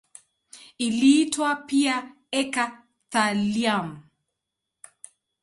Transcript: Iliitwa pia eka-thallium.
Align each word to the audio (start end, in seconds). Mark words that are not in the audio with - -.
Iliitwa 0.85 1.49
pia 1.67 1.95
eka-thallium. 2.39 3.89